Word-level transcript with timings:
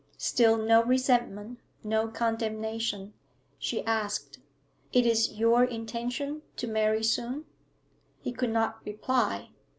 Still 0.17 0.57
no 0.57 0.83
resentment, 0.83 1.59
no 1.83 2.07
condemnation. 2.07 3.13
She 3.59 3.85
asked 3.85 4.39
'It 4.91 5.05
is 5.05 5.33
your 5.33 5.63
intention 5.63 6.41
to 6.55 6.65
marry 6.65 7.03
soon?' 7.03 7.45
He 8.19 8.31
could 8.31 8.49
not 8.49 8.83
reply. 8.83 9.51